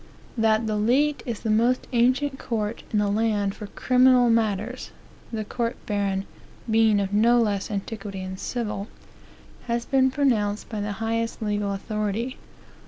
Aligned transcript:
"That 0.35 0.65
the 0.65 0.77
leet 0.77 1.21
is 1.27 1.41
the 1.41 1.51
most 1.51 1.85
ancient 1.93 2.39
court 2.39 2.81
in 2.91 2.97
the 2.97 3.07
land 3.07 3.53
for 3.53 3.67
criminal 3.67 4.31
matters, 4.31 4.89
(the 5.31 5.45
court 5.45 5.75
baron 5.85 6.25
being 6.67 6.99
of 6.99 7.13
no 7.13 7.39
less 7.39 7.69
antiquity 7.69 8.21
in 8.21 8.37
civil,) 8.37 8.87
has 9.67 9.85
been 9.85 10.09
pronounced 10.09 10.69
by 10.69 10.81
the 10.81 10.93
highest 10.93 11.39
legal 11.39 11.71
authority. 11.71 12.37